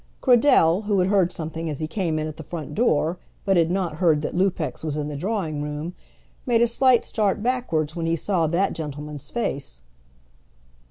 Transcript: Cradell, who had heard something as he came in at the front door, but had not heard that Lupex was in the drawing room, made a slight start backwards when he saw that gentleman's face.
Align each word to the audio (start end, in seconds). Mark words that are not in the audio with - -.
Cradell, 0.19 0.85
who 0.85 0.97
had 0.97 1.09
heard 1.09 1.31
something 1.31 1.69
as 1.69 1.79
he 1.79 1.85
came 1.85 2.17
in 2.17 2.25
at 2.25 2.37
the 2.37 2.41
front 2.41 2.73
door, 2.73 3.19
but 3.45 3.55
had 3.55 3.69
not 3.69 3.97
heard 3.97 4.21
that 4.21 4.33
Lupex 4.33 4.83
was 4.83 4.97
in 4.97 5.09
the 5.09 5.15
drawing 5.15 5.61
room, 5.61 5.93
made 6.43 6.63
a 6.63 6.67
slight 6.67 7.05
start 7.05 7.43
backwards 7.43 7.95
when 7.95 8.07
he 8.07 8.15
saw 8.15 8.47
that 8.47 8.73
gentleman's 8.73 9.29
face. 9.29 9.83